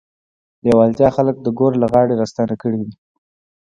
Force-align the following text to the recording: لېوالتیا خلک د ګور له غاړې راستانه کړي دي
لېوالتیا 0.65 1.09
خلک 1.15 1.35
د 1.41 1.47
ګور 1.57 1.73
له 1.81 1.87
غاړې 1.91 2.13
راستانه 2.21 2.55
کړي 2.61 2.77
دي 2.87 2.93